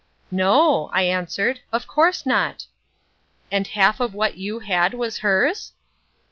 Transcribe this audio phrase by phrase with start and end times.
[0.31, 2.65] "No," I answered, "of course not."
[3.51, 5.73] "And half of what you had was hers?"